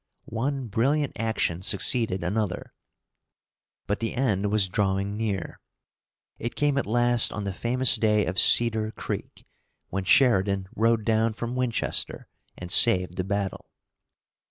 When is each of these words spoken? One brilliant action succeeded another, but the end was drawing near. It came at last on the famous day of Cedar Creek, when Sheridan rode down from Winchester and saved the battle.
One 0.25 0.65
brilliant 0.65 1.13
action 1.15 1.61
succeeded 1.61 2.23
another, 2.23 2.73
but 3.85 3.99
the 3.99 4.15
end 4.15 4.49
was 4.49 4.67
drawing 4.67 5.15
near. 5.15 5.59
It 6.39 6.55
came 6.55 6.79
at 6.79 6.87
last 6.87 7.31
on 7.31 7.43
the 7.43 7.53
famous 7.53 7.97
day 7.97 8.25
of 8.25 8.39
Cedar 8.39 8.89
Creek, 8.93 9.45
when 9.89 10.03
Sheridan 10.05 10.67
rode 10.75 11.05
down 11.05 11.33
from 11.33 11.53
Winchester 11.55 12.27
and 12.57 12.71
saved 12.71 13.15
the 13.17 13.23
battle. 13.23 13.69